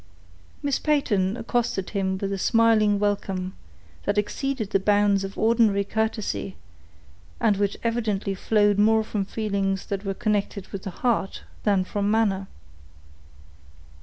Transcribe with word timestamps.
Miss 0.63 0.79
Peyton 0.79 1.37
accosted 1.37 1.91
him 1.91 2.17
with 2.17 2.33
a 2.33 2.39
smiling 2.39 2.97
welcome, 2.97 3.53
that 4.05 4.17
exceeded 4.17 4.71
the 4.71 4.79
bounds 4.79 5.23
of 5.23 5.37
ordinary 5.37 5.83
courtesy 5.83 6.55
and 7.39 7.57
which 7.57 7.77
evidently 7.83 8.33
flowed 8.33 8.79
more 8.79 9.03
from 9.03 9.25
feelings 9.25 9.85
that 9.85 10.03
were 10.03 10.15
connected 10.15 10.67
with 10.69 10.81
the 10.81 10.89
heart, 10.89 11.43
than 11.65 11.83
from 11.83 12.09
manner. 12.09 12.47